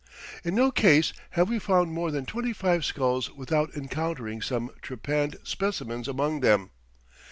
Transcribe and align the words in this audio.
In 0.43 0.55
no 0.55 0.71
case 0.71 1.13
have 1.37 1.47
we 1.47 1.59
found 1.59 1.91
more 1.93 2.09
than 2.09 2.25
twenty 2.25 2.53
five 2.53 2.83
skulls 2.83 3.31
without 3.33 3.75
encountering 3.75 4.41
some 4.41 4.71
"trepanned" 4.81 5.35
specimens 5.43 6.07
among 6.07 6.39
them. 6.39 6.71